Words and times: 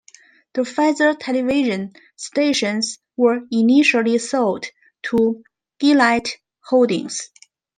The 0.53 0.63
Fetzer 0.63 1.15
television 1.19 1.93
stations 2.15 2.97
were 3.17 3.41
initially 3.51 4.17
sold 4.17 4.65
to 5.03 5.43
Gillett 5.79 6.37
Holdings. 6.65 7.29